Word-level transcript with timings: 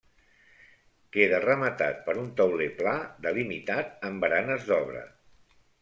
Queda 1.17 1.41
rematat 1.43 2.01
per 2.09 2.17
un 2.23 2.33
tauler 2.41 2.71
pla 2.83 2.97
delimitat 3.29 3.97
amb 4.11 4.23
baranes 4.27 4.69
d'obra. 4.73 5.11